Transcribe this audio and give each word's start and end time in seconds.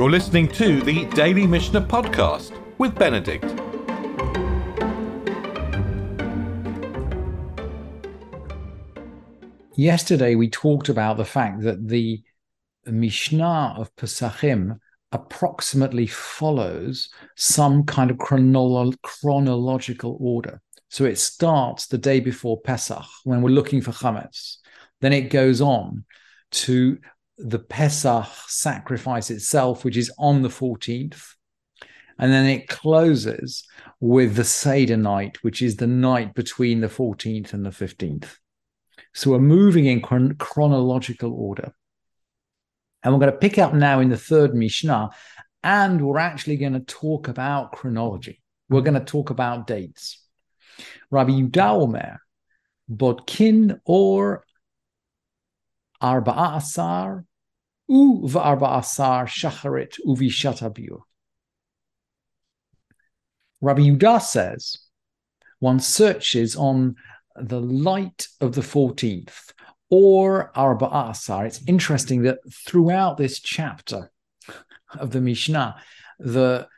You're 0.00 0.10
listening 0.10 0.48
to 0.52 0.80
the 0.80 1.04
Daily 1.10 1.46
Mishnah 1.46 1.82
Podcast 1.82 2.58
with 2.78 2.94
Benedict. 2.94 3.44
Yesterday, 9.76 10.36
we 10.36 10.48
talked 10.48 10.88
about 10.88 11.18
the 11.18 11.26
fact 11.26 11.60
that 11.64 11.86
the 11.86 12.22
Mishnah 12.86 13.74
of 13.76 13.94
Pesachim 13.96 14.78
approximately 15.12 16.06
follows 16.06 17.10
some 17.36 17.84
kind 17.84 18.10
of 18.10 18.16
chronolo- 18.16 18.96
chronological 19.02 20.16
order. 20.18 20.62
So 20.88 21.04
it 21.04 21.18
starts 21.18 21.88
the 21.88 21.98
day 21.98 22.20
before 22.20 22.58
Pesach 22.62 23.04
when 23.24 23.42
we're 23.42 23.50
looking 23.50 23.82
for 23.82 23.90
chametz. 23.90 24.56
Then 25.02 25.12
it 25.12 25.28
goes 25.28 25.60
on 25.60 26.06
to 26.52 26.96
the 27.42 27.58
Pesach 27.58 28.26
sacrifice 28.46 29.30
itself, 29.30 29.84
which 29.84 29.96
is 29.96 30.12
on 30.18 30.42
the 30.42 30.48
14th. 30.48 31.34
And 32.18 32.32
then 32.32 32.46
it 32.46 32.68
closes 32.68 33.66
with 33.98 34.36
the 34.36 34.44
Seder 34.44 34.96
night, 34.96 35.42
which 35.42 35.62
is 35.62 35.76
the 35.76 35.86
night 35.86 36.34
between 36.34 36.80
the 36.80 36.88
14th 36.88 37.54
and 37.54 37.64
the 37.64 37.70
15th. 37.70 38.36
So 39.14 39.30
we're 39.30 39.38
moving 39.38 39.86
in 39.86 40.02
chron- 40.02 40.36
chronological 40.36 41.32
order. 41.32 41.72
And 43.02 43.14
we're 43.14 43.20
going 43.20 43.32
to 43.32 43.38
pick 43.38 43.58
up 43.58 43.72
now 43.72 44.00
in 44.00 44.10
the 44.10 44.18
third 44.18 44.54
Mishnah, 44.54 45.10
and 45.62 46.06
we're 46.06 46.18
actually 46.18 46.56
going 46.56 46.74
to 46.74 46.80
talk 46.80 47.28
about 47.28 47.72
chronology. 47.72 48.42
We're 48.68 48.82
going 48.82 48.94
to 48.94 49.04
talk 49.04 49.30
about 49.30 49.66
dates. 49.66 50.22
Rabbi 51.10 51.32
Yudah 51.32 51.82
Omer, 51.82 52.20
Bodkin 52.88 53.80
or 53.84 54.44
Arba'a 56.02 56.58
Asar, 56.58 57.24
U 57.90 58.22
V'Arba'a 58.24 58.78
Asar 58.78 59.26
Shacharit 59.26 59.96
Uvishat 60.06 60.62
Abiyur. 60.62 61.00
Rabbi 63.60 63.82
Yudah 63.82 64.22
says 64.22 64.78
one 65.58 65.80
searches 65.80 66.54
on 66.54 66.94
the 67.36 67.60
light 67.60 68.28
of 68.40 68.54
the 68.54 68.60
14th 68.60 69.52
or 69.90 70.52
Arba'a 70.54 71.10
Asar. 71.10 71.46
It's 71.46 71.62
interesting 71.66 72.22
that 72.22 72.38
throughout 72.66 73.16
this 73.16 73.40
chapter 73.40 74.12
of 74.96 75.10
the 75.10 75.20
Mishnah, 75.20 75.82
the 76.20 76.68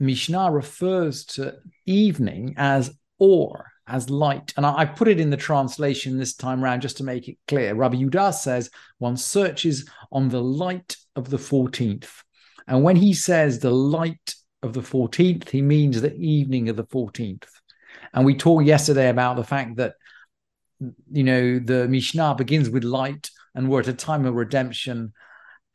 Mishnah 0.00 0.50
refers 0.50 1.24
to 1.26 1.58
evening 1.86 2.54
as 2.56 2.92
or, 3.18 3.66
as 3.86 4.10
light. 4.10 4.52
And 4.56 4.66
I, 4.66 4.78
I 4.78 4.84
put 4.84 5.08
it 5.08 5.20
in 5.20 5.30
the 5.30 5.36
translation 5.36 6.18
this 6.18 6.34
time 6.34 6.62
around 6.62 6.80
just 6.80 6.96
to 6.98 7.04
make 7.04 7.28
it 7.28 7.38
clear. 7.46 7.74
Rabbi 7.74 7.96
Yudah 7.96 8.34
says 8.34 8.70
one 8.98 9.16
searches 9.16 9.88
on 10.10 10.28
the 10.28 10.42
light 10.42 10.96
of 11.14 11.30
the 11.30 11.36
14th. 11.36 12.08
And 12.66 12.82
when 12.82 12.96
he 12.96 13.14
says 13.14 13.58
the 13.58 13.70
light 13.70 14.34
of 14.62 14.72
the 14.72 14.80
14th, 14.80 15.48
he 15.48 15.62
means 15.62 16.00
the 16.00 16.16
evening 16.16 16.68
of 16.68 16.76
the 16.76 16.84
14th. 16.84 17.44
And 18.12 18.24
we 18.24 18.34
talked 18.34 18.64
yesterday 18.64 19.08
about 19.08 19.36
the 19.36 19.44
fact 19.44 19.76
that 19.76 19.94
you 21.10 21.24
know, 21.24 21.58
the 21.58 21.88
Mishnah 21.88 22.34
begins 22.34 22.68
with 22.68 22.84
light, 22.84 23.30
and 23.54 23.68
we're 23.68 23.80
at 23.80 23.88
a 23.88 23.92
time 23.92 24.26
of 24.26 24.34
redemption, 24.34 25.12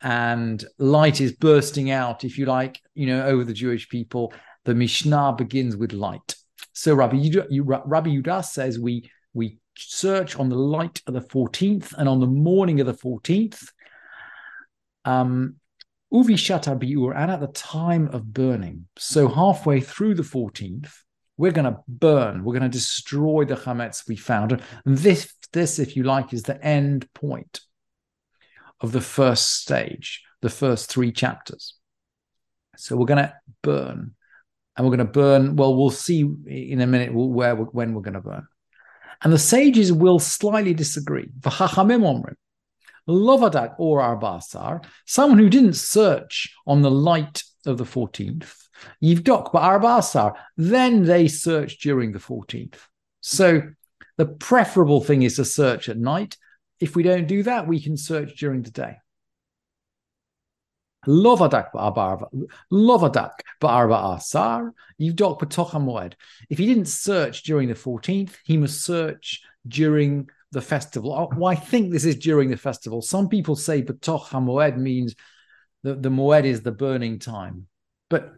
and 0.00 0.64
light 0.78 1.20
is 1.20 1.32
bursting 1.32 1.90
out, 1.90 2.24
if 2.24 2.38
you 2.38 2.46
like, 2.46 2.80
you 2.94 3.06
know, 3.06 3.24
over 3.24 3.44
the 3.44 3.52
Jewish 3.52 3.88
people. 3.88 4.32
The 4.64 4.74
Mishnah 4.74 5.34
begins 5.36 5.76
with 5.76 5.92
light. 5.92 6.36
So 6.72 6.94
Rabbi 6.94 7.16
Yudah, 7.16 7.82
Rabbi 7.84 8.10
Yudah 8.10 8.44
says 8.44 8.78
we 8.78 9.10
we 9.34 9.58
search 9.76 10.36
on 10.36 10.48
the 10.48 10.56
light 10.56 11.00
of 11.06 11.14
the 11.14 11.20
14th, 11.20 11.94
and 11.96 12.08
on 12.08 12.20
the 12.20 12.26
morning 12.26 12.80
of 12.80 12.86
the 12.86 12.94
14th, 12.94 13.68
um, 15.04 15.56
Uvi 16.12 16.34
Shata 16.34 16.78
Biur, 16.78 17.16
and 17.16 17.30
at 17.30 17.40
the 17.40 17.46
time 17.48 18.08
of 18.08 18.32
burning. 18.32 18.86
So 18.98 19.28
halfway 19.28 19.80
through 19.80 20.14
the 20.14 20.22
14th, 20.22 20.92
we're 21.38 21.52
going 21.52 21.72
to 21.72 21.80
burn, 21.88 22.44
we're 22.44 22.58
going 22.58 22.70
to 22.70 22.78
destroy 22.78 23.44
the 23.44 23.56
chametz 23.56 24.06
we 24.06 24.16
found. 24.16 24.60
And 24.84 24.98
this, 24.98 25.32
this, 25.52 25.78
if 25.78 25.96
you 25.96 26.02
like, 26.02 26.34
is 26.34 26.42
the 26.42 26.62
end 26.62 27.08
point 27.14 27.60
of 28.80 28.92
the 28.92 29.00
first 29.00 29.60
stage, 29.60 30.22
the 30.42 30.50
first 30.50 30.90
three 30.90 31.12
chapters. 31.12 31.74
So 32.76 32.96
we're 32.96 33.06
going 33.06 33.24
to 33.24 33.34
burn, 33.62 34.14
and 34.76 34.86
we're 34.86 34.96
going 34.96 35.06
to 35.06 35.12
burn. 35.12 35.56
Well, 35.56 35.76
we'll 35.76 35.90
see 35.90 36.20
in 36.20 36.80
a 36.80 36.86
minute 36.86 37.12
where 37.14 37.54
when 37.54 37.94
we're 37.94 38.02
going 38.02 38.14
to 38.14 38.20
burn. 38.20 38.46
And 39.22 39.32
the 39.32 39.38
sages 39.38 39.92
will 39.92 40.18
slightly 40.18 40.74
disagree. 40.74 41.28
Lovadak 43.08 43.74
or 43.78 44.00
Arbasar, 44.00 44.84
someone 45.06 45.38
who 45.38 45.48
didn't 45.48 45.74
search 45.74 46.54
on 46.66 46.82
the 46.82 46.90
light 46.90 47.42
of 47.66 47.78
the 47.78 47.84
14th, 47.84 48.54
Yivdok 49.02 49.52
but 49.52 49.62
Arbasar, 49.62 50.34
then 50.56 51.04
they 51.04 51.28
search 51.28 51.78
during 51.80 52.12
the 52.12 52.18
14th. 52.18 52.76
So 53.20 53.62
the 54.18 54.26
preferable 54.26 55.00
thing 55.00 55.22
is 55.22 55.36
to 55.36 55.44
search 55.44 55.88
at 55.88 55.98
night. 55.98 56.36
If 56.80 56.96
we 56.96 57.02
don't 57.02 57.28
do 57.28 57.44
that, 57.44 57.68
we 57.68 57.80
can 57.80 57.96
search 57.96 58.36
during 58.38 58.62
the 58.62 58.70
day. 58.70 58.96
Lovadak 61.06 61.72
Lovadak 62.72 63.32
Ba'arba 63.60 64.16
Asar, 64.16 64.72
Yivdok 65.00 65.40
B'toch 65.40 66.12
If 66.48 66.58
he 66.58 66.66
didn't 66.66 66.86
search 66.86 67.42
during 67.42 67.68
the 67.68 67.74
14th, 67.74 68.34
he 68.44 68.56
must 68.56 68.84
search 68.84 69.42
during 69.66 70.28
the 70.52 70.60
festival. 70.60 71.32
Well, 71.36 71.50
I 71.50 71.54
think 71.54 71.90
this 71.92 72.04
is 72.04 72.16
during 72.16 72.50
the 72.50 72.56
festival. 72.56 73.02
Some 73.02 73.28
people 73.28 73.56
say 73.56 73.82
B'toch 73.82 74.26
HaMoed 74.26 74.76
means 74.76 75.14
the, 75.82 75.94
the 75.94 76.10
Moed 76.10 76.44
is 76.44 76.62
the 76.62 76.72
burning 76.72 77.18
time. 77.18 77.66
But 78.08 78.32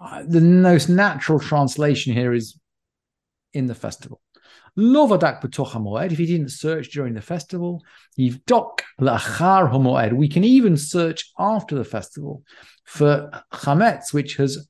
uh, 0.00 0.24
the 0.26 0.40
most 0.40 0.88
natural 0.88 1.38
translation 1.38 2.14
here 2.14 2.32
is 2.32 2.58
in 3.52 3.66
the 3.66 3.74
festival. 3.74 4.20
Lovadak 4.80 5.42
b'toch 5.42 5.72
hamoed. 5.72 6.10
If 6.10 6.18
you 6.18 6.26
didn't 6.26 6.50
search 6.50 6.90
during 6.90 7.14
the 7.14 7.20
festival, 7.20 7.82
yivdok 8.18 8.80
lachar 9.00 9.70
hamoed. 9.70 10.14
We 10.14 10.28
can 10.28 10.42
even 10.42 10.76
search 10.76 11.30
after 11.38 11.74
the 11.76 11.84
festival 11.84 12.42
for 12.84 13.30
chametz, 13.52 14.12
which 14.12 14.36
has 14.36 14.68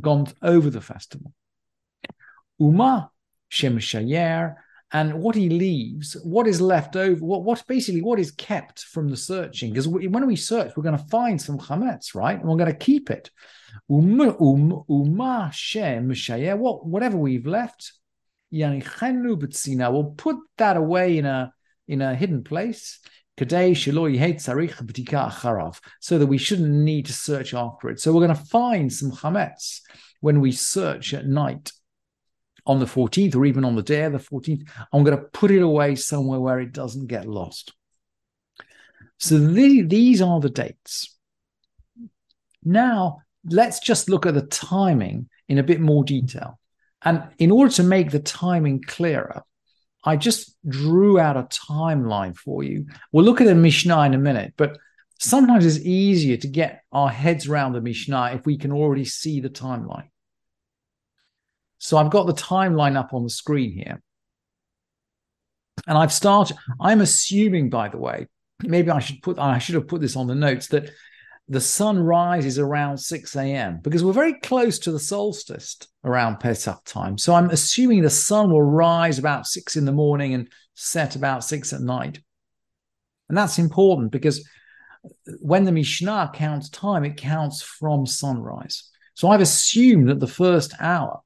gone 0.00 0.26
over 0.42 0.70
the 0.70 0.80
festival. 0.80 1.34
Uma 2.58 3.10
shem 3.48 3.78
shayer, 3.78 4.54
and 4.92 5.14
what 5.14 5.36
he 5.36 5.48
leaves, 5.48 6.16
what 6.24 6.46
is 6.48 6.60
left 6.60 6.96
over, 6.96 7.24
what, 7.24 7.44
what 7.44 7.64
basically 7.68 8.02
what 8.02 8.18
is 8.18 8.32
kept 8.32 8.80
from 8.80 9.08
the 9.08 9.16
searching. 9.16 9.70
Because 9.70 9.86
when 9.86 10.26
we 10.26 10.36
search, 10.36 10.72
we're 10.76 10.82
going 10.82 10.98
to 10.98 11.04
find 11.04 11.40
some 11.40 11.58
chametz, 11.58 12.14
right? 12.14 12.38
And 12.38 12.48
we're 12.48 12.56
going 12.56 12.72
to 12.72 12.78
keep 12.78 13.10
it. 13.10 13.30
Uma 13.88 14.36
um, 14.40 14.84
uma 14.88 15.50
shem 15.52 16.12
what 16.58 16.86
whatever 16.86 17.16
we've 17.16 17.46
left, 17.46 17.92
we'll 19.88 20.14
put 20.16 20.36
that 20.58 20.76
away 20.76 21.18
in 21.18 21.26
a 21.26 21.52
in 21.86 22.02
a 22.02 22.14
hidden 22.14 22.44
place. 22.44 23.00
So 26.00 26.18
that 26.18 26.26
we 26.26 26.36
shouldn't 26.38 26.70
need 26.70 27.06
to 27.06 27.12
search 27.12 27.54
after 27.54 27.88
it. 27.88 28.00
So 28.00 28.12
we're 28.12 28.26
going 28.26 28.36
to 28.36 28.44
find 28.44 28.92
some 28.92 29.12
chametz 29.12 29.80
when 30.20 30.40
we 30.40 30.52
search 30.52 31.14
at 31.14 31.26
night 31.26 31.72
on 32.66 32.78
the 32.78 32.86
14th 32.86 33.34
or 33.34 33.46
even 33.46 33.64
on 33.64 33.76
the 33.76 33.82
day 33.82 34.02
of 34.02 34.12
the 34.12 34.18
14th. 34.18 34.68
I'm 34.92 35.04
going 35.04 35.16
to 35.16 35.24
put 35.24 35.50
it 35.50 35.62
away 35.62 35.96
somewhere 35.96 36.38
where 36.38 36.60
it 36.60 36.72
doesn't 36.72 37.06
get 37.06 37.26
lost. 37.26 37.72
So 39.18 39.38
the, 39.38 39.82
these 39.82 40.20
are 40.22 40.40
the 40.40 40.50
dates. 40.50 41.16
Now, 42.62 43.22
let's 43.44 43.80
just 43.80 44.08
look 44.08 44.26
at 44.26 44.34
the 44.34 44.42
timing 44.42 45.28
in 45.48 45.58
a 45.58 45.62
bit 45.62 45.80
more 45.80 46.04
detail. 46.04 46.59
And 47.02 47.24
in 47.38 47.50
order 47.50 47.72
to 47.74 47.82
make 47.82 48.10
the 48.10 48.20
timing 48.20 48.82
clearer, 48.82 49.42
I 50.04 50.16
just 50.16 50.56
drew 50.68 51.18
out 51.18 51.36
a 51.36 51.42
timeline 51.44 52.36
for 52.36 52.62
you. 52.62 52.86
We'll 53.12 53.24
look 53.24 53.40
at 53.40 53.46
the 53.46 53.54
Mishnah 53.54 54.02
in 54.02 54.14
a 54.14 54.18
minute, 54.18 54.54
but 54.56 54.78
sometimes 55.18 55.64
it's 55.66 55.84
easier 55.84 56.36
to 56.38 56.48
get 56.48 56.82
our 56.92 57.10
heads 57.10 57.46
around 57.46 57.72
the 57.72 57.80
Mishnah 57.80 58.32
if 58.34 58.46
we 58.46 58.56
can 58.56 58.72
already 58.72 59.04
see 59.04 59.40
the 59.40 59.50
timeline. 59.50 60.08
So 61.78 61.96
I've 61.96 62.10
got 62.10 62.26
the 62.26 62.34
timeline 62.34 62.96
up 62.96 63.12
on 63.12 63.24
the 63.24 63.30
screen 63.30 63.72
here. 63.72 64.02
And 65.86 65.96
I've 65.96 66.12
started, 66.12 66.56
I'm 66.78 67.00
assuming, 67.00 67.70
by 67.70 67.88
the 67.88 67.96
way, 67.96 68.26
maybe 68.62 68.90
I 68.90 68.98
should 68.98 69.22
put 69.22 69.38
I 69.38 69.58
should 69.58 69.74
have 69.74 69.88
put 69.88 70.00
this 70.00 70.16
on 70.16 70.26
the 70.26 70.34
notes 70.34 70.68
that 70.68 70.90
the 71.50 71.60
sun 71.60 71.98
rises 71.98 72.60
around 72.60 72.96
6 72.96 73.34
a.m. 73.34 73.80
because 73.82 74.04
we're 74.04 74.12
very 74.12 74.34
close 74.34 74.78
to 74.78 74.92
the 74.92 75.00
solstice 75.00 75.76
around 76.04 76.38
Pesach 76.38 76.78
time. 76.84 77.18
So 77.18 77.34
I'm 77.34 77.50
assuming 77.50 78.02
the 78.02 78.08
sun 78.08 78.52
will 78.52 78.62
rise 78.62 79.18
about 79.18 79.48
six 79.48 79.74
in 79.74 79.84
the 79.84 79.90
morning 79.90 80.32
and 80.32 80.48
set 80.74 81.16
about 81.16 81.42
six 81.42 81.72
at 81.72 81.80
night. 81.80 82.20
And 83.28 83.36
that's 83.36 83.58
important 83.58 84.12
because 84.12 84.48
when 85.40 85.64
the 85.64 85.72
Mishnah 85.72 86.30
counts 86.32 86.68
time, 86.68 87.04
it 87.04 87.16
counts 87.16 87.62
from 87.62 88.06
sunrise. 88.06 88.88
So 89.14 89.28
I've 89.28 89.40
assumed 89.40 90.08
that 90.08 90.20
the 90.20 90.28
first 90.28 90.72
hour 90.78 91.20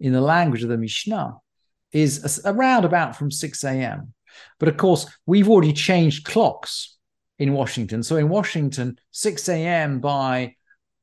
in 0.00 0.12
the 0.12 0.20
language 0.20 0.64
of 0.64 0.68
the 0.68 0.76
Mishnah 0.76 1.36
is 1.92 2.40
around 2.44 2.84
about 2.84 3.14
from 3.14 3.30
6 3.30 3.62
a.m. 3.62 4.14
But 4.58 4.68
of 4.68 4.76
course, 4.76 5.06
we've 5.26 5.48
already 5.48 5.72
changed 5.72 6.24
clocks 6.24 6.97
in 7.38 7.52
Washington. 7.52 8.02
So 8.02 8.16
in 8.16 8.28
Washington, 8.28 8.98
6 9.12 9.48
a.m. 9.48 10.00
by 10.00 10.54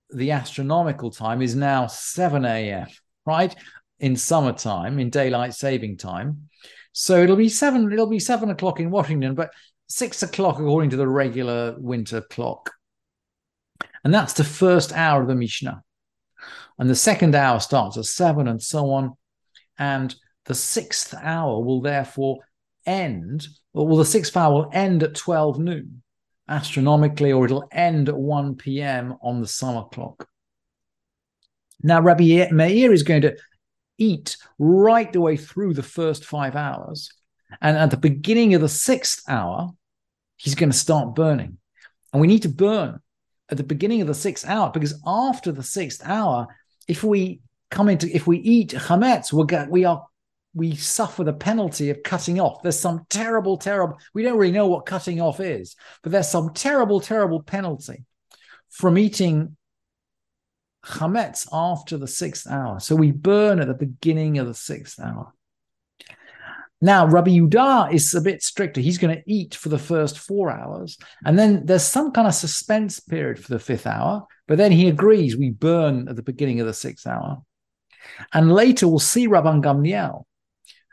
the 0.09 0.31
astronomical 0.31 1.11
time 1.11 1.41
is 1.41 1.55
now 1.55 1.87
7 1.87 2.45
a.m., 2.45 2.87
right? 3.25 3.55
In 3.99 4.15
summertime, 4.15 4.99
in 4.99 5.09
daylight 5.09 5.53
saving 5.53 5.97
time. 5.97 6.49
So 6.91 7.21
it'll 7.21 7.35
be 7.35 7.49
seven, 7.49 7.91
it'll 7.91 8.07
be 8.07 8.19
seven 8.19 8.49
o'clock 8.49 8.79
in 8.79 8.89
Washington, 8.89 9.35
but 9.35 9.51
six 9.87 10.23
o'clock 10.23 10.59
according 10.59 10.91
to 10.91 10.97
the 10.97 11.07
regular 11.07 11.75
winter 11.77 12.21
clock. 12.21 12.71
And 14.03 14.13
that's 14.13 14.33
the 14.33 14.43
first 14.43 14.93
hour 14.93 15.21
of 15.21 15.27
the 15.27 15.35
Mishnah. 15.35 15.83
And 16.77 16.89
the 16.89 16.95
second 16.95 17.35
hour 17.35 17.59
starts 17.59 17.97
at 17.97 18.05
seven 18.05 18.47
and 18.47 18.61
so 18.61 18.91
on. 18.91 19.17
And 19.77 20.13
the 20.45 20.55
sixth 20.55 21.13
hour 21.13 21.61
will 21.61 21.81
therefore 21.81 22.39
end, 22.85 23.47
well, 23.73 23.97
the 23.97 24.05
sixth 24.05 24.37
hour 24.37 24.53
will 24.53 24.69
end 24.71 25.03
at 25.03 25.15
12 25.15 25.59
noon 25.59 26.03
astronomically, 26.47 27.31
or 27.31 27.45
it'll 27.45 27.67
end 27.71 28.09
at 28.09 28.17
1 28.17 28.55
p.m. 28.55 29.15
on 29.21 29.41
the 29.41 29.47
summer 29.47 29.83
clock. 29.83 30.27
Now, 31.81 32.01
Rabbi 32.01 32.47
Meir 32.51 32.93
is 32.93 33.03
going 33.03 33.21
to 33.21 33.35
eat 33.97 34.37
right 34.57 35.11
the 35.11 35.21
way 35.21 35.37
through 35.37 35.73
the 35.73 35.83
first 35.83 36.25
five 36.25 36.55
hours. 36.55 37.11
And 37.61 37.77
at 37.77 37.91
the 37.91 37.97
beginning 37.97 38.53
of 38.53 38.61
the 38.61 38.69
sixth 38.69 39.23
hour, 39.29 39.71
he's 40.35 40.55
going 40.55 40.71
to 40.71 40.77
start 40.77 41.15
burning. 41.15 41.57
And 42.11 42.21
we 42.21 42.27
need 42.27 42.43
to 42.43 42.49
burn 42.49 42.99
at 43.49 43.57
the 43.57 43.63
beginning 43.63 44.01
of 44.01 44.07
the 44.07 44.13
sixth 44.13 44.47
hour 44.47 44.71
because 44.71 44.99
after 45.05 45.51
the 45.51 45.63
sixth 45.63 46.01
hour, 46.03 46.47
if 46.87 47.03
we 47.03 47.41
come 47.69 47.89
into, 47.89 48.13
if 48.13 48.27
we 48.27 48.37
eat 48.39 48.71
chametz, 48.71 49.47
get, 49.47 49.69
we 49.69 49.85
are 49.85 50.05
we 50.55 50.75
suffer 50.75 51.23
the 51.23 51.33
penalty 51.33 51.89
of 51.89 52.01
cutting 52.01 52.39
off. 52.39 52.63
There's 52.63 52.79
some 52.79 53.05
terrible, 53.09 53.57
terrible, 53.57 53.99
we 54.13 54.23
don't 54.23 54.37
really 54.37 54.53
know 54.53 54.67
what 54.67 54.85
cutting 54.85 55.21
off 55.21 55.39
is, 55.39 55.75
but 56.01 56.11
there's 56.11 56.29
some 56.29 56.53
terrible, 56.53 57.01
terrible 57.01 57.43
penalty 57.43 58.05
from 58.69 58.97
eating 58.97 59.57
chametz 60.83 61.47
after 61.51 61.97
the 61.97 62.07
sixth 62.07 62.47
hour. 62.47 62.79
So 62.79 62.95
we 62.95 63.11
burn 63.11 63.59
at 63.59 63.67
the 63.67 63.73
beginning 63.73 64.37
of 64.37 64.47
the 64.47 64.53
sixth 64.53 64.99
hour. 64.99 65.33
Now, 66.81 67.07
Rabbi 67.07 67.31
Yudah 67.31 67.93
is 67.93 68.13
a 68.13 68.21
bit 68.21 68.43
stricter. 68.43 68.79
He's 68.79 68.97
going 68.97 69.15
to 69.15 69.23
eat 69.25 69.55
for 69.55 69.69
the 69.69 69.79
first 69.79 70.19
four 70.19 70.51
hours. 70.51 70.97
And 71.25 71.37
then 71.39 71.65
there's 71.65 71.83
some 71.83 72.11
kind 72.11 72.27
of 72.27 72.35
suspense 72.35 72.99
period 72.99 73.39
for 73.39 73.49
the 73.49 73.59
fifth 73.59 73.87
hour. 73.87 74.25
But 74.47 74.57
then 74.57 74.71
he 74.71 74.87
agrees 74.87 75.35
we 75.35 75.49
burn 75.49 76.07
at 76.07 76.15
the 76.15 76.21
beginning 76.21 76.59
of 76.59 76.67
the 76.67 76.73
sixth 76.73 77.07
hour. 77.07 77.41
And 78.33 78.51
later 78.51 78.87
we'll 78.87 78.99
see 78.99 79.27
Rabban 79.27 79.63
Gamliel, 79.63 80.25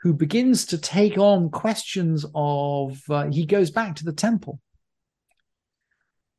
who 0.03 0.13
begins 0.13 0.65
to 0.65 0.77
take 0.77 1.17
on 1.17 1.49
questions 1.49 2.25
of, 2.35 3.01
uh, 3.09 3.29
he 3.31 3.45
goes 3.45 3.71
back 3.71 3.95
to 3.95 4.03
the 4.03 4.11
temple. 4.11 4.59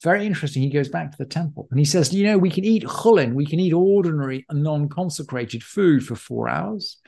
Very 0.03 0.27
interesting. 0.27 0.63
He 0.63 0.69
goes 0.69 0.91
back 0.91 1.11
to 1.11 1.17
the 1.17 1.25
temple 1.25 1.67
and 1.71 1.79
he 1.79 1.87
says, 1.87 2.13
you 2.13 2.25
know, 2.25 2.37
we 2.37 2.51
can 2.51 2.67
eat 2.67 2.85
chulin, 2.85 3.33
we 3.33 3.47
can 3.47 3.59
eat 3.59 3.73
ordinary 3.73 4.45
non 4.53 4.91
consecrated 4.91 5.63
food 5.63 6.05
for 6.05 6.15
four 6.15 6.47
hours, 6.47 6.99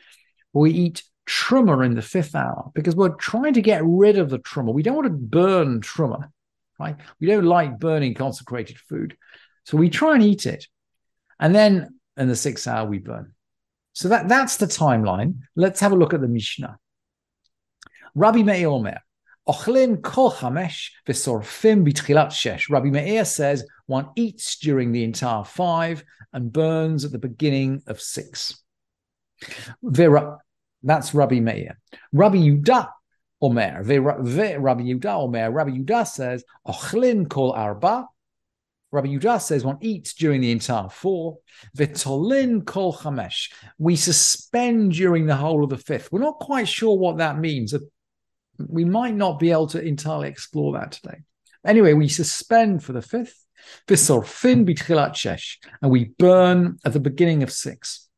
or 0.54 0.62
we 0.62 0.70
eat 0.70 1.02
truma 1.28 1.84
in 1.84 1.94
the 1.94 2.00
fifth 2.00 2.34
hour 2.34 2.70
because 2.74 2.96
we're 2.96 3.10
trying 3.16 3.52
to 3.52 3.60
get 3.60 3.82
rid 3.84 4.16
of 4.16 4.30
the 4.30 4.38
truma. 4.38 4.72
We 4.72 4.82
don't 4.82 4.96
want 4.96 5.08
to 5.08 5.12
burn 5.12 5.82
truma, 5.82 6.30
right? 6.80 6.96
We 7.20 7.26
don't 7.26 7.44
like 7.44 7.78
burning 7.78 8.14
consecrated 8.14 8.78
food. 8.78 9.14
So 9.64 9.76
we 9.76 9.90
try 9.90 10.14
and 10.14 10.22
eat 10.22 10.46
it. 10.46 10.66
And 11.38 11.54
then 11.54 12.00
in 12.16 12.28
the 12.28 12.36
sixth 12.36 12.66
hour, 12.66 12.88
we 12.88 12.96
burn. 12.96 13.34
So 13.96 14.10
that, 14.10 14.28
that's 14.28 14.58
the 14.58 14.66
timeline. 14.66 15.36
Let's 15.54 15.80
have 15.80 15.92
a 15.92 15.96
look 15.96 16.12
at 16.12 16.20
the 16.20 16.28
Mishnah. 16.28 16.78
Rabbi 18.14 18.42
Meir 18.42 18.68
Omer, 18.68 18.98
Ochlin 19.48 20.02
kol 20.02 20.30
chamesh 20.30 20.90
v'sorfim 21.08 21.82
b'tchilat 21.82 22.28
shesh. 22.28 22.68
Rabbi 22.68 22.90
Meir 22.90 23.24
says 23.24 23.64
one 23.86 24.10
eats 24.14 24.58
during 24.58 24.92
the 24.92 25.02
entire 25.02 25.44
five 25.44 26.04
and 26.34 26.52
burns 26.52 27.06
at 27.06 27.10
the 27.10 27.18
beginning 27.18 27.84
of 27.86 27.98
six. 27.98 28.62
Vera, 29.82 30.40
that's 30.82 31.14
Rabbi 31.14 31.40
Meir. 31.40 31.78
Rabbi 32.12 32.36
Yudah 32.36 32.90
Omer, 33.40 33.82
Rabbi 33.82 34.82
Yudah 34.82 35.22
Omer, 35.22 35.50
Rabbi 35.50 35.70
Yudah 35.70 36.06
says, 36.06 36.44
Ochlin 36.68 37.30
kol 37.30 37.52
arba 37.52 38.06
Rabbi 38.96 39.08
Yudah 39.08 39.42
says 39.42 39.62
one 39.62 39.76
eats 39.82 40.14
during 40.14 40.40
the 40.40 40.50
entire 40.50 40.88
four. 40.88 41.38
Vitolin 41.76 42.64
kol 42.64 42.94
chamesh. 42.94 43.52
We 43.78 43.94
suspend 43.94 44.92
during 44.92 45.26
the 45.26 45.36
whole 45.36 45.62
of 45.62 45.68
the 45.68 45.76
fifth. 45.76 46.10
We're 46.10 46.20
not 46.20 46.38
quite 46.38 46.66
sure 46.66 46.96
what 46.96 47.18
that 47.18 47.38
means. 47.38 47.74
Uh, 47.74 47.80
we 48.58 48.86
might 48.86 49.14
not 49.14 49.38
be 49.38 49.50
able 49.50 49.66
to 49.68 49.82
entirely 49.82 50.28
explore 50.28 50.72
that 50.78 50.92
today. 50.92 51.18
Anyway, 51.62 51.92
we 51.92 52.08
suspend 52.08 52.82
for 52.82 52.94
the 52.94 53.02
fifth. 53.02 53.44
Visorfin 53.86 54.66
bitchilat 54.66 55.14
shesh. 55.14 55.58
And 55.82 55.90
we 55.90 56.12
burn 56.18 56.78
at 56.86 56.94
the 56.94 57.00
beginning 57.00 57.42
of 57.42 57.52
six. 57.52 58.08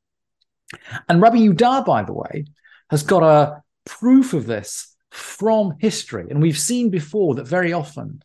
And 1.08 1.20
Rabbi 1.20 1.38
Yudah, 1.38 1.84
by 1.84 2.04
the 2.04 2.12
way, 2.12 2.44
has 2.90 3.02
got 3.02 3.24
a 3.24 3.62
proof 3.84 4.32
of 4.32 4.46
this 4.46 4.94
from 5.10 5.74
history. 5.80 6.26
And 6.30 6.40
we've 6.40 6.58
seen 6.58 6.90
before 6.90 7.34
that 7.34 7.48
very 7.48 7.72
often 7.72 8.22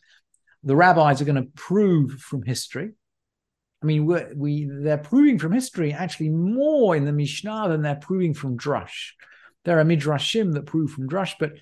the 0.64 0.76
rabbis 0.76 1.20
are 1.20 1.26
going 1.26 1.36
to 1.36 1.50
prove 1.54 2.12
from 2.12 2.42
history. 2.42 2.92
I 3.82 3.86
mean, 3.86 4.06
we 4.36 4.68
they're 4.70 4.96
proving 4.96 5.38
from 5.38 5.52
history 5.52 5.92
actually 5.92 6.30
more 6.30 6.96
in 6.96 7.04
the 7.04 7.12
Mishnah 7.12 7.68
than 7.68 7.82
they're 7.82 7.94
proving 7.96 8.32
from 8.32 8.56
Drush. 8.56 9.10
There 9.64 9.78
are 9.78 9.84
midrashim 9.84 10.54
that 10.54 10.66
prove 10.66 10.90
from 10.90 11.08
Drush, 11.08 11.34
but 11.38 11.52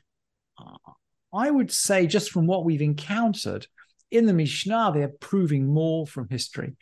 I 1.32 1.50
would 1.50 1.72
say 1.72 2.06
just 2.06 2.30
from 2.30 2.46
what 2.46 2.64
we've 2.64 2.82
encountered 2.82 3.66
in 4.10 4.26
the 4.26 4.32
Mishnah, 4.32 4.92
they're 4.94 5.08
proving 5.08 5.66
more 5.66 6.06
from 6.06 6.28
history. 6.28 6.76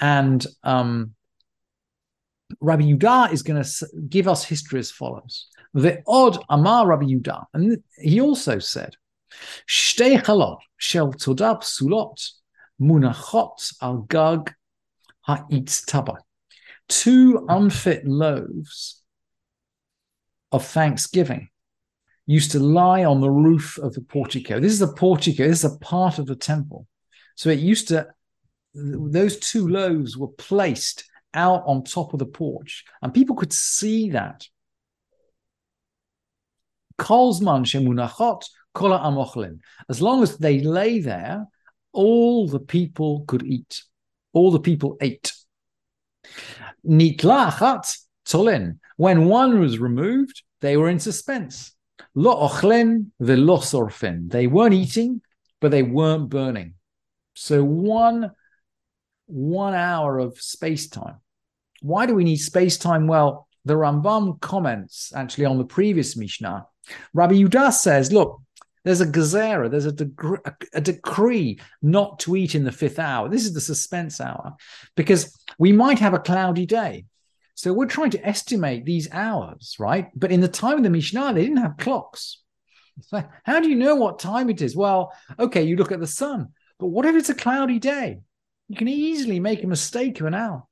And 0.00 0.46
um, 0.62 1.14
Rabbi 2.60 2.84
Yudah 2.84 3.32
is 3.32 3.42
going 3.42 3.62
to 3.62 3.86
give 4.08 4.26
us 4.26 4.44
history 4.44 4.78
as 4.78 4.90
follows: 4.90 5.48
the 5.74 6.02
odd 6.06 6.42
Amar 6.48 6.86
Rabbi 6.86 7.04
Yudah, 7.04 7.44
and 7.52 7.82
he 7.98 8.22
also 8.22 8.58
said 8.58 8.94
Shtei 9.68 10.20
halot 10.22 10.58
shel 10.76 11.12
todab 11.12 11.62
sulot 11.62 12.32
munachot 12.80 13.74
al 13.82 13.98
gag 14.08 14.54
ha'itz 15.22 15.84
taba. 15.84 16.16
Two 16.88 17.44
unfit 17.48 18.06
loaves 18.06 19.02
of 20.50 20.64
thanksgiving 20.64 21.48
used 22.26 22.52
to 22.52 22.58
lie 22.60 23.04
on 23.04 23.20
the 23.20 23.30
roof 23.30 23.78
of 23.78 23.94
the 23.94 24.00
portico. 24.00 24.60
This 24.60 24.72
is 24.72 24.78
the 24.78 24.92
portico. 24.92 25.46
This 25.48 25.64
is 25.64 25.72
a 25.72 25.78
part 25.78 26.18
of 26.18 26.26
the 26.26 26.36
temple. 26.36 26.86
So 27.36 27.50
it 27.50 27.58
used 27.58 27.88
to, 27.88 28.06
those 28.74 29.38
two 29.38 29.66
loaves 29.68 30.16
were 30.16 30.28
placed 30.28 31.04
out 31.34 31.62
on 31.66 31.84
top 31.84 32.12
of 32.12 32.18
the 32.18 32.26
porch, 32.26 32.84
and 33.02 33.14
people 33.14 33.36
could 33.36 33.52
see 33.52 34.10
that. 34.10 34.46
Kola 38.78 38.98
amochlin. 39.00 39.58
As 39.88 40.00
long 40.00 40.22
as 40.22 40.38
they 40.38 40.60
lay 40.60 41.00
there, 41.00 41.46
all 41.92 42.46
the 42.46 42.60
people 42.60 43.24
could 43.26 43.44
eat. 43.44 43.82
All 44.32 44.50
the 44.50 44.60
people 44.60 44.96
ate. 45.00 45.32
Nitlachat 46.86 47.86
tolin. 48.26 48.78
When 48.96 49.26
one 49.26 49.58
was 49.60 49.78
removed, 49.78 50.42
they 50.60 50.76
were 50.76 50.88
in 50.88 51.00
suspense. 51.00 51.72
Lo 52.14 52.48
ochlen 52.48 53.10
velo 53.20 53.58
sorfin. 53.58 54.30
They 54.30 54.46
weren't 54.46 54.74
eating, 54.74 55.22
but 55.60 55.70
they 55.70 55.82
weren't 55.82 56.28
burning. 56.28 56.74
So 57.34 57.64
one 57.64 58.30
one 59.26 59.74
hour 59.74 60.18
of 60.18 60.40
space 60.40 60.88
time. 60.88 61.16
Why 61.82 62.06
do 62.06 62.14
we 62.14 62.24
need 62.24 62.38
space 62.38 62.78
time? 62.78 63.06
Well, 63.06 63.46
the 63.64 63.74
Rambam 63.74 64.40
comments 64.40 65.12
actually 65.14 65.44
on 65.44 65.58
the 65.58 65.64
previous 65.64 66.16
Mishnah. 66.16 66.66
Rabbi 67.12 67.34
Yudah 67.34 67.72
says, 67.72 68.10
look, 68.10 68.40
there's 68.88 69.02
a 69.02 69.06
gezerah, 69.06 69.70
there's 69.70 69.84
a, 69.84 69.92
degre- 69.92 70.54
a, 70.72 70.80
decree 70.80 71.60
not 71.82 72.18
to 72.20 72.36
eat 72.36 72.54
in 72.54 72.64
the 72.64 72.72
fifth 72.72 72.98
hour. 72.98 73.28
This 73.28 73.44
is 73.44 73.52
the 73.52 73.60
suspense 73.60 74.18
hour 74.18 74.56
because 74.96 75.38
we 75.58 75.72
might 75.72 75.98
have 75.98 76.14
a 76.14 76.18
cloudy 76.18 76.64
day. 76.64 77.04
So 77.54 77.74
we're 77.74 77.84
trying 77.84 78.12
to 78.12 78.26
estimate 78.26 78.86
these 78.86 79.06
hours, 79.12 79.76
right? 79.78 80.08
But 80.16 80.32
in 80.32 80.40
the 80.40 80.48
time 80.48 80.78
of 80.78 80.84
the 80.84 80.90
Mishnah, 80.90 81.34
they 81.34 81.42
didn't 81.42 81.58
have 81.58 81.76
clocks. 81.76 82.40
Like, 83.12 83.28
how 83.44 83.60
do 83.60 83.68
you 83.68 83.76
know 83.76 83.94
what 83.94 84.20
time 84.20 84.48
it 84.48 84.62
is? 84.62 84.74
Well, 84.74 85.12
okay, 85.38 85.64
you 85.64 85.76
look 85.76 85.92
at 85.92 86.00
the 86.00 86.06
sun, 86.06 86.48
but 86.78 86.86
what 86.86 87.04
if 87.04 87.14
it's 87.14 87.28
a 87.28 87.34
cloudy 87.34 87.78
day? 87.78 88.20
You 88.68 88.76
can 88.76 88.88
easily 88.88 89.38
make 89.38 89.62
a 89.62 89.68
mistake 89.68 90.18
of 90.18 90.26
an 90.26 90.34
hour. 90.34 90.64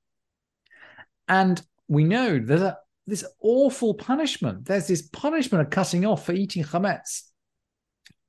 And 1.28 1.60
we 1.86 2.04
know 2.04 2.38
there's 2.38 2.62
a 2.62 2.78
this 3.06 3.24
awful 3.40 3.94
punishment. 3.94 4.64
There's 4.64 4.88
this 4.88 5.02
punishment 5.02 5.62
of 5.62 5.70
cutting 5.70 6.04
off 6.04 6.26
for 6.26 6.32
eating 6.32 6.64
chametz 6.64 7.22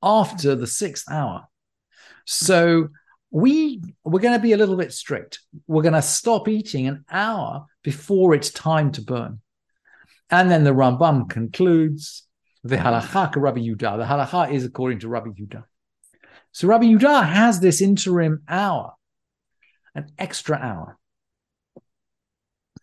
after 0.01 0.55
the 0.55 0.67
sixth 0.67 1.09
hour. 1.09 1.47
So 2.25 2.89
we 3.31 3.81
we're 4.03 4.19
going 4.19 4.37
to 4.37 4.41
be 4.41 4.53
a 4.53 4.57
little 4.57 4.77
bit 4.77 4.93
strict. 4.93 5.39
We're 5.67 5.81
going 5.81 5.93
to 5.93 6.01
stop 6.01 6.47
eating 6.47 6.87
an 6.87 7.05
hour 7.11 7.65
before 7.83 8.33
it's 8.33 8.51
time 8.51 8.91
to 8.93 9.01
burn. 9.01 9.41
And 10.29 10.51
then 10.51 10.63
the 10.63 10.73
Rambam 10.73 11.29
concludes 11.29 12.23
the 12.63 12.77
halacha 12.77 13.35
Rabbi 13.35 13.59
Yudah. 13.59 13.97
The 13.97 14.05
halacha 14.05 14.51
is 14.51 14.65
according 14.65 14.99
to 14.99 15.09
Rabbi 15.09 15.29
Yudah. 15.29 15.63
So 16.51 16.67
Rabbi 16.67 16.85
Yudah 16.85 17.25
has 17.25 17.59
this 17.59 17.81
interim 17.81 18.43
hour, 18.47 18.93
an 19.95 20.07
extra 20.17 20.57
hour. 20.57 20.97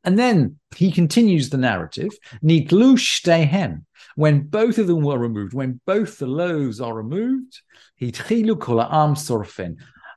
And 0.04 0.18
then 0.18 0.58
he 0.76 0.92
continues 0.92 1.50
the 1.50 1.56
narrative. 1.56 2.12
Nitlu 2.42 2.96
shtehen. 2.96 3.84
When 4.16 4.42
both 4.42 4.78
of 4.78 4.86
them 4.86 5.02
were 5.02 5.18
removed, 5.18 5.54
when 5.54 5.80
both 5.86 6.18
the 6.18 6.26
loaves 6.26 6.80
are 6.80 6.94
removed, 6.94 7.62
hitchilu 8.00 8.60
kol 8.60 8.80
am. 8.80 9.16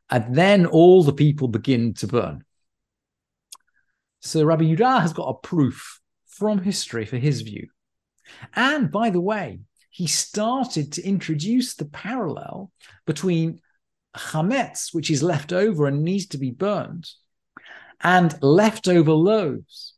And 0.10 0.36
then 0.36 0.65
all 0.65 1.03
the 1.03 1.13
people 1.13 1.48
begin 1.48 1.94
to 1.96 2.08
burn. 2.08 2.44
So 4.22 4.44
Rabbi 4.44 4.65
Yudah 4.65 5.01
has 5.01 5.13
got 5.13 5.29
a 5.29 5.34
proof 5.34 6.00
from 6.27 6.60
history 6.60 7.06
for 7.06 7.17
his 7.17 7.41
view. 7.41 7.67
And 8.53 8.91
by 8.91 9.10
the 9.10 9.22
way, 9.22 9.62
he 9.89 10.06
started 10.06 10.91
to 10.94 11.03
introduce 11.03 11.75
the 11.75 11.86
parallel 11.86 12.72
between 13.06 13.62
chametz, 14.15 14.94
which 14.94 15.10
is 15.10 15.24
left 15.24 15.53
over 15.53 15.88
and 15.88 16.03
needs 16.03 16.27
to 16.27 16.38
be 16.38 16.51
burned, 16.51 17.10
and 18.01 18.38
leftover 18.42 19.12
loaves. 19.12 19.94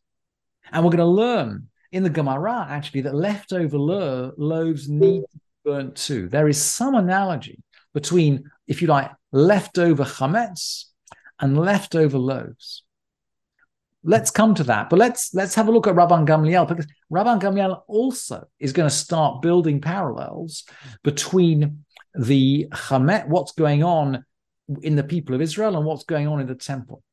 And 0.72 0.84
we're 0.84 0.92
going 0.92 1.00
to 1.00 1.06
learn 1.06 1.70
in 1.92 2.04
the 2.04 2.10
Gemara 2.10 2.68
actually 2.70 3.02
that 3.02 3.16
leftover 3.16 3.78
lo- 3.78 4.34
loaves 4.38 4.88
need 4.88 5.22
to 5.22 5.38
be 5.38 5.40
burnt 5.66 5.96
too. 5.96 6.30
There 6.30 6.48
is 6.48 6.62
some 6.62 6.96
analogy 6.96 7.62
between, 7.94 8.50
if 8.68 8.82
you 8.82 8.88
like, 8.88 9.12
leftover 9.32 10.04
chametz 10.04 10.86
and 11.40 11.58
leftover 11.58 12.18
loaves. 12.18 12.84
Let's 14.04 14.32
come 14.32 14.56
to 14.56 14.64
that, 14.64 14.90
but 14.90 14.98
let's 14.98 15.34
let's 15.34 15.56
have 15.56 15.68
a 15.68 15.72
look 15.72 15.86
at 15.86 15.94
Rabban 15.94 16.26
Gamliel 16.26 16.66
because 16.66 16.88
Rabban 17.12 17.42
Gamliel 17.42 17.82
also 17.88 18.48
is 18.58 18.72
going 18.72 18.88
to 18.88 18.96
start 18.96 19.42
building 19.42 19.82
parallels 19.82 20.64
between 21.04 21.84
the 22.16 22.68
chamet, 22.72 23.28
what's 23.28 23.52
going 23.52 23.84
on 23.84 24.24
in 24.82 24.96
the 24.96 25.04
people 25.04 25.36
of 25.36 25.42
Israel, 25.42 25.76
and 25.76 25.86
what's 25.86 26.06
going 26.06 26.28
on 26.28 26.40
in 26.40 26.48
the 26.48 26.56
temple. 26.56 27.04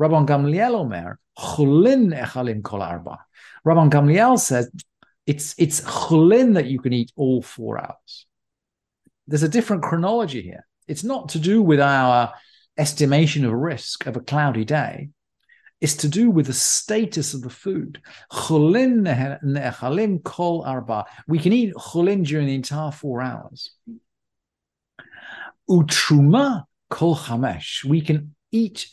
Rabban 0.00 0.26
Gamliel 0.26 0.74
Omer, 0.74 1.18
chulin 1.38 2.12
echalim 2.18 2.62
kol 2.62 2.82
arba. 2.82 3.18
Rabban 3.66 3.90
Gamliel 3.90 4.38
says 4.38 4.70
it's 5.26 5.54
it's 5.58 5.80
chulin 5.82 6.54
that 6.54 6.66
you 6.66 6.80
can 6.80 6.92
eat 6.92 7.12
all 7.16 7.42
four 7.42 7.80
hours. 7.80 8.26
There's 9.26 9.42
a 9.42 9.48
different 9.48 9.82
chronology 9.82 10.42
here. 10.42 10.66
It's 10.86 11.04
not 11.04 11.30
to 11.30 11.38
do 11.38 11.62
with 11.62 11.80
our 11.80 12.32
estimation 12.76 13.44
of 13.44 13.52
risk 13.52 14.06
of 14.06 14.16
a 14.16 14.20
cloudy 14.20 14.64
day. 14.64 15.10
It's 15.80 15.96
to 15.96 16.08
do 16.08 16.30
with 16.30 16.46
the 16.46 16.52
status 16.52 17.34
of 17.34 17.42
the 17.42 17.50
food. 17.50 18.00
Chulin 18.32 19.02
nechalim 19.44 20.22
kol 20.22 20.62
arba. 20.62 21.04
We 21.26 21.38
can 21.38 21.52
eat 21.52 21.74
chulin 21.74 22.26
during 22.26 22.46
the 22.46 22.54
entire 22.54 22.90
four 22.90 23.22
hours. 23.22 23.72
Utruma 25.68 26.64
kol 26.90 27.16
chamesh. 27.16 27.84
We 27.84 28.00
can 28.00 28.34
eat 28.50 28.88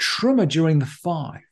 truma 0.00 0.48
during 0.48 0.78
the 0.78 0.86
five. 0.86 1.42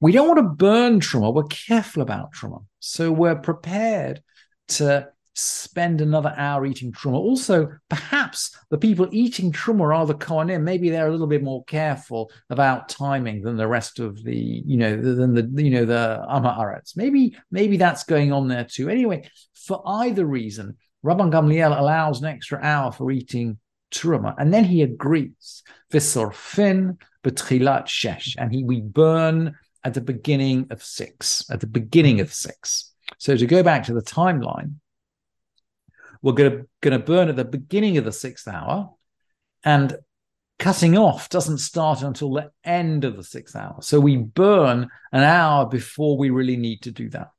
We 0.00 0.12
don't 0.12 0.28
want 0.28 0.38
to 0.38 0.64
burn 0.64 1.00
truma. 1.00 1.32
We're 1.32 1.44
careful 1.44 2.02
about 2.02 2.34
truma. 2.34 2.64
So 2.80 3.10
we're 3.10 3.36
prepared 3.36 4.22
to 4.68 5.08
spend 5.36 6.00
another 6.00 6.32
hour 6.36 6.64
eating 6.64 6.92
truma. 6.92 7.14
Also, 7.14 7.68
perhaps 7.88 8.56
the 8.70 8.78
people 8.78 9.08
eating 9.10 9.50
truma 9.50 9.94
are 9.96 10.06
the 10.06 10.14
kohanim. 10.14 10.62
Maybe 10.62 10.90
they're 10.90 11.08
a 11.08 11.10
little 11.10 11.26
bit 11.26 11.42
more 11.42 11.64
careful 11.64 12.30
about 12.50 12.88
timing 12.88 13.42
than 13.42 13.56
the 13.56 13.66
rest 13.66 13.98
of 13.98 14.22
the, 14.22 14.36
you 14.36 14.76
know, 14.76 14.96
than 14.96 15.34
the, 15.34 15.62
you 15.62 15.70
know, 15.70 15.84
the 15.84 16.24
Amaretz. 16.28 16.96
Maybe, 16.96 17.36
maybe 17.50 17.76
that's 17.76 18.04
going 18.04 18.32
on 18.32 18.46
there 18.46 18.64
too. 18.64 18.88
Anyway, 18.88 19.28
for 19.54 19.82
either 19.86 20.24
reason, 20.24 20.76
Rabban 21.04 21.32
Gamliel 21.32 21.78
allows 21.78 22.20
an 22.20 22.28
extra 22.28 22.60
hour 22.62 22.92
for 22.92 23.10
eating 23.10 23.58
truma, 23.92 24.34
and 24.38 24.52
then 24.52 24.64
he 24.64 24.82
agrees. 24.82 25.62
Visorfin 25.92 26.98
betchilat 27.24 27.88
shesh, 27.88 28.36
and 28.38 28.52
he 28.52 28.62
we 28.62 28.80
burn 28.80 29.56
at 29.82 29.94
the 29.94 30.00
beginning 30.00 30.68
of 30.70 30.82
six. 30.82 31.44
At 31.50 31.60
the 31.60 31.66
beginning 31.66 32.20
of 32.20 32.32
six. 32.32 32.92
So 33.18 33.36
to 33.36 33.46
go 33.46 33.62
back 33.62 33.84
to 33.84 33.94
the 33.94 34.02
timeline, 34.02 34.74
we're 36.22 36.32
going 36.32 36.66
to 36.82 36.98
burn 36.98 37.28
at 37.28 37.36
the 37.36 37.44
beginning 37.44 37.98
of 37.98 38.04
the 38.04 38.12
sixth 38.12 38.48
hour, 38.48 38.90
and 39.62 39.96
cutting 40.58 40.96
off 40.96 41.28
doesn't 41.28 41.58
start 41.58 42.02
until 42.02 42.32
the 42.32 42.50
end 42.62 43.04
of 43.04 43.16
the 43.16 43.24
sixth 43.24 43.56
hour. 43.56 43.76
So 43.80 44.00
we 44.00 44.16
burn 44.16 44.88
an 45.12 45.22
hour 45.22 45.66
before 45.66 46.16
we 46.16 46.30
really 46.30 46.56
need 46.56 46.82
to 46.82 46.92
do 46.92 47.10
that. 47.10 47.30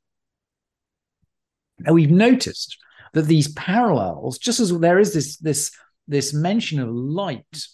Now 1.79 1.93
we've 1.93 2.11
noticed 2.11 2.77
that 3.13 3.23
these 3.23 3.51
parallels, 3.53 4.37
just 4.37 4.59
as 4.59 4.77
there 4.77 4.99
is 4.99 5.13
this 5.13 5.37
this 5.37 5.71
this 6.07 6.33
mention 6.33 6.79
of 6.79 6.89
light 6.89 7.67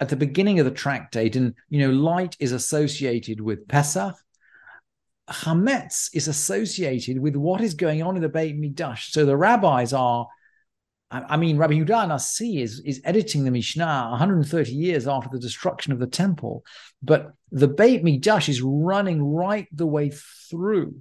at 0.00 0.08
the 0.08 0.16
beginning 0.16 0.58
of 0.58 0.64
the 0.64 0.70
tractate, 0.70 1.36
and 1.36 1.54
you 1.68 1.80
know, 1.80 1.92
light 1.92 2.36
is 2.40 2.52
associated 2.52 3.40
with 3.40 3.68
Pesach. 3.68 4.16
Hametz 5.28 6.08
is 6.14 6.26
associated 6.26 7.20
with 7.20 7.36
what 7.36 7.60
is 7.60 7.74
going 7.74 8.02
on 8.02 8.16
in 8.16 8.22
the 8.22 8.28
Beit 8.28 8.56
Midrash. 8.56 9.12
So 9.12 9.24
the 9.24 9.36
rabbis 9.36 9.92
are, 9.92 10.26
I 11.10 11.36
mean, 11.36 11.56
Rabbi 11.56 11.74
Yehuda 11.74 12.08
Nasi 12.08 12.62
is, 12.62 12.80
is 12.80 13.00
editing 13.04 13.44
the 13.44 13.50
Mishnah 13.50 14.08
130 14.10 14.72
years 14.72 15.06
after 15.06 15.28
the 15.30 15.38
destruction 15.38 15.92
of 15.92 16.00
the 16.00 16.06
temple, 16.06 16.64
but 17.02 17.32
the 17.52 17.68
Beit 17.68 18.02
Midrash 18.02 18.48
is 18.48 18.62
running 18.62 19.22
right 19.22 19.68
the 19.70 19.86
way 19.86 20.10
through 20.50 20.96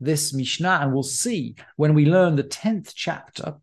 this 0.00 0.32
Mishnah, 0.32 0.78
and 0.80 0.92
we'll 0.92 1.02
see 1.02 1.56
when 1.76 1.94
we 1.94 2.06
learn 2.06 2.36
the 2.36 2.44
10th 2.44 2.92
chapter 2.94 3.56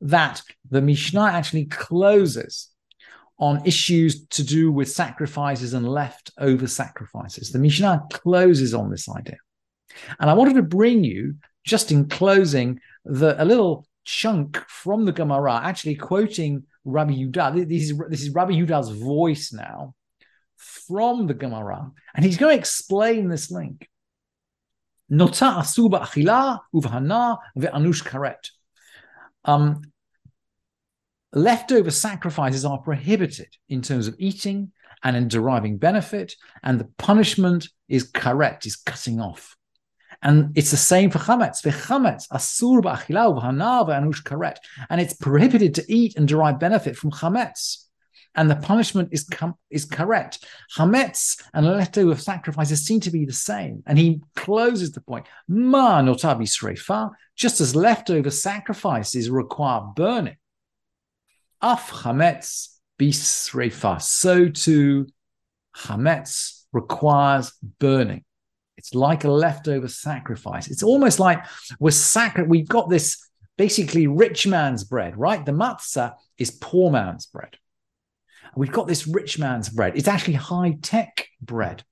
that 0.00 0.42
the 0.68 0.82
Mishnah 0.82 1.24
actually 1.24 1.66
closes 1.66 2.70
on 3.38 3.64
issues 3.66 4.26
to 4.28 4.42
do 4.42 4.72
with 4.72 4.90
sacrifices 4.90 5.74
and 5.74 5.86
leftover 5.86 6.66
sacrifices. 6.66 7.50
The 7.50 7.58
Mishnah 7.58 8.04
closes 8.10 8.72
on 8.72 8.90
this 8.90 9.08
idea. 9.08 9.38
And 10.18 10.30
I 10.30 10.34
wanted 10.34 10.54
to 10.54 10.62
bring 10.62 11.04
you, 11.04 11.36
just 11.64 11.92
in 11.92 12.08
closing, 12.08 12.80
the, 13.04 13.40
a 13.42 13.44
little 13.44 13.86
chunk 14.04 14.56
from 14.68 15.04
the 15.04 15.12
Gemara, 15.12 15.60
actually 15.62 15.96
quoting 15.96 16.64
Rabbi 16.84 17.12
Yudah. 17.12 17.68
This 17.68 17.90
is, 17.90 17.98
this 18.08 18.22
is 18.22 18.30
Rabbi 18.30 18.52
Yudah's 18.52 18.90
voice 18.90 19.52
now 19.52 19.94
from 20.56 21.26
the 21.26 21.34
Gemara. 21.34 21.90
And 22.14 22.24
he's 22.24 22.38
going 22.38 22.54
to 22.54 22.58
explain 22.58 23.28
this 23.28 23.50
link. 23.50 23.88
Nota 25.08 25.44
asuba 25.44 26.02
achila 26.02 26.60
uvhana 26.74 27.38
ve'anush 27.56 28.02
karet. 28.02 28.50
Um, 29.44 29.82
leftover 31.36 31.90
sacrifices 31.90 32.64
are 32.64 32.78
prohibited 32.78 33.48
in 33.68 33.82
terms 33.82 34.08
of 34.08 34.16
eating 34.18 34.72
and 35.04 35.14
in 35.16 35.28
deriving 35.28 35.76
benefit, 35.76 36.34
and 36.62 36.80
the 36.80 36.88
punishment 36.96 37.68
is 37.88 38.10
karet, 38.10 38.64
is 38.64 38.76
cutting 38.76 39.20
off. 39.20 39.54
And 40.22 40.56
it's 40.56 40.70
the 40.70 40.78
same 40.78 41.10
for 41.10 41.18
chametz. 41.18 41.60
For 41.60 41.68
chametz, 41.68 42.26
asur 42.28 42.82
ba'achila 42.82 43.38
v'hanav 43.38 43.88
anush 43.88 44.22
karet, 44.22 44.56
and 44.88 44.98
it's 44.98 45.12
prohibited 45.12 45.74
to 45.74 45.84
eat 45.88 46.16
and 46.16 46.26
derive 46.26 46.58
benefit 46.58 46.96
from 46.96 47.10
chametz. 47.10 47.84
And 48.34 48.50
the 48.50 48.56
punishment 48.56 49.10
is 49.12 49.24
com- 49.24 49.56
is 49.70 49.86
karet. 49.86 50.38
Chametz 50.74 51.42
and 51.52 51.66
leftover 51.66 52.16
sacrifices 52.16 52.86
seem 52.86 53.00
to 53.00 53.10
be 53.10 53.26
the 53.26 53.32
same. 53.32 53.82
And 53.86 53.98
he 53.98 54.22
closes 54.36 54.92
the 54.92 55.02
point: 55.02 55.26
Ma 55.48 56.00
notabi 56.00 56.44
sreifa, 56.44 57.10
just 57.34 57.60
as 57.60 57.76
leftover 57.76 58.30
sacrifices 58.30 59.28
require 59.28 59.82
burning 59.94 60.36
Af 61.66 61.90
chametz 61.90 62.78
bisrefa. 62.96 64.00
So 64.00 64.48
too, 64.48 65.08
chametz 65.76 66.62
requires 66.72 67.52
burning. 67.80 68.22
It's 68.76 68.94
like 68.94 69.24
a 69.24 69.30
leftover 69.30 69.88
sacrifice. 69.88 70.68
It's 70.68 70.84
almost 70.84 71.18
like 71.18 71.44
we're 71.80 71.90
sacri- 71.90 72.46
We've 72.46 72.68
got 72.68 72.88
this 72.88 73.18
basically 73.58 74.06
rich 74.06 74.46
man's 74.46 74.84
bread, 74.84 75.16
right? 75.16 75.44
The 75.44 75.50
matzah 75.50 76.14
is 76.38 76.52
poor 76.52 76.92
man's 76.92 77.26
bread. 77.26 77.56
We've 78.54 78.70
got 78.70 78.86
this 78.86 79.08
rich 79.08 79.38
man's 79.40 79.68
bread. 79.68 79.96
It's 79.96 80.08
actually 80.08 80.34
high 80.34 80.78
tech 80.82 81.26
bread. 81.40 81.82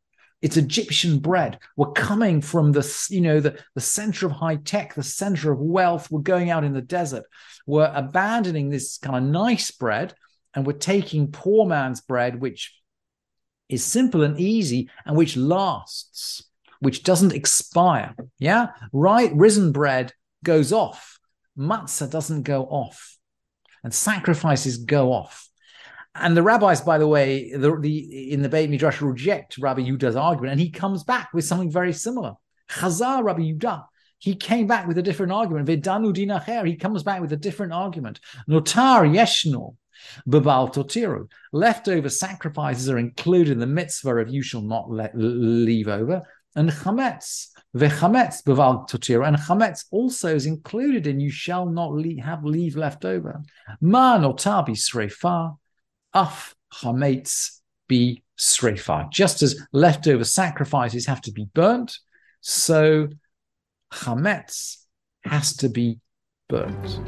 It's 0.45 0.59
Egyptian 0.59 1.21
bread. 1.21 1.59
We're 1.75 1.93
coming 1.93 2.43
from 2.43 2.73
the, 2.73 3.07
you 3.09 3.23
know, 3.23 3.41
the, 3.41 3.59
the 3.75 3.81
center 3.81 4.27
of 4.27 4.33
high 4.33 4.57
tech, 4.57 4.93
the 4.93 5.03
center 5.03 5.51
of 5.51 5.59
wealth. 5.59 6.11
We're 6.11 6.21
going 6.21 6.51
out 6.51 6.65
in 6.65 6.75
the 6.75 6.83
desert. 6.83 7.25
We're 7.67 7.91
abandoning 7.95 8.69
this 8.69 8.99
kind 8.99 9.17
of 9.17 9.23
nice 9.23 9.71
bread 9.71 10.13
and 10.55 10.67
we're 10.67 10.75
taking 10.75 11.33
poor 11.33 11.65
man's 11.65 12.03
bread, 12.03 12.43
which 12.43 12.79
is 13.71 13.83
simple 13.83 14.23
and 14.23 14.39
easy 14.39 14.91
and 15.07 15.17
which 15.17 15.35
lasts, 15.35 16.45
which 16.81 17.05
doesn't 17.05 17.33
expire. 17.33 18.15
Yeah. 18.39 18.73
Right. 18.93 19.35
Risen 19.35 19.73
bread 19.73 20.13
goes 20.45 20.75
off. 20.75 21.19
Matzah 21.59 22.11
doesn't 22.11 22.43
go 22.43 22.65
off. 22.65 23.17
And 23.83 23.95
sacrifices 23.95 24.77
go 24.77 25.11
off. 25.11 25.49
And 26.15 26.37
the 26.37 26.43
rabbis, 26.43 26.81
by 26.81 26.99
the 26.99 27.09
way, 27.09 27.51
the, 27.53 27.77
the 27.81 28.33
in 28.33 28.43
the 28.43 28.49
Beit 28.49 28.71
Midrash 28.71 29.01
reject 29.01 29.59
Rabbi 29.59 29.83
Yudah's 29.83 30.17
argument, 30.17 30.53
and 30.53 30.61
he 30.61 30.71
comes 30.71 31.03
back 31.03 31.31
with 31.35 31.45
something 31.45 31.71
very 31.71 31.93
similar. 31.93 32.35
Chazar 32.71 33.25
Rabbi 33.25 33.43
Yudah, 33.43 33.85
he 34.19 34.37
came 34.37 34.67
back 34.67 34.87
with 34.87 34.97
a 34.97 35.03
different 35.03 35.33
argument. 35.33 35.69
Vedanu 35.69 36.15
dinacher, 36.15 36.67
he 36.67 36.77
comes 36.77 37.03
back 37.03 37.21
with 37.21 37.33
a 37.33 37.37
different 37.37 37.73
argument. 37.73 38.21
Notar 38.49 39.11
yeshno, 39.13 39.77
babal 40.29 40.73
totiru. 40.73 41.29
Leftover 41.53 42.09
sacrifices 42.09 42.89
are 42.89 42.99
included 42.99 43.53
in 43.53 43.59
the 43.59 43.67
mitzvah 43.67 44.17
of 44.17 44.31
you 44.31 44.43
shall 44.43 44.63
not 44.63 44.91
let, 44.91 45.13
leave 45.15 45.89
over. 45.89 46.23
and 46.57 46.71
chametz. 46.71 47.49
Vechametz 47.77 48.45
beval 48.45 48.87
totir, 48.89 49.27
and 49.27 49.37
chametz 49.37 49.87
also 49.91 50.33
is 50.33 50.47
included 50.47 51.09
in 51.09 51.19
you 51.19 51.31
shall 51.31 51.67
not 51.67 51.93
leave, 51.93 52.23
have 52.23 52.45
leave 52.45 52.77
left 52.77 53.05
over. 53.05 53.43
Man 53.81 54.25
or 54.25 54.35
tabi 54.35 54.75
srefa, 54.75 55.57
af 56.15 56.55
chametz 56.73 57.61
be 57.89 58.23
srefa. 58.39 59.09
Just 59.13 59.43
as 59.43 59.57
leftover 59.73 60.25
sacrifices 60.25 61.07
have 61.07 61.21
to 61.23 61.33
be 61.33 61.47
burnt, 61.55 61.99
so 62.41 63.09
chametz 63.93 64.77
has 65.25 65.57
to 65.57 65.69
be 65.69 66.01
burnt. 66.49 67.01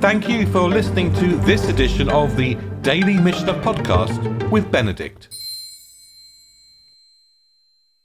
Thank 0.00 0.28
you 0.30 0.46
for 0.46 0.68
listening 0.68 1.12
to 1.14 1.36
this 1.44 1.68
edition 1.68 2.08
of 2.08 2.34
the 2.36 2.54
Daily 2.80 3.18
Mishnah 3.18 3.60
Podcast 3.60 4.50
with 4.50 4.70
Benedict. 4.72 5.28